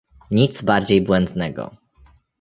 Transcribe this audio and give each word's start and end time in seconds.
Nic 0.31 0.63
bardziej 0.63 1.01
błędnego 1.01 1.75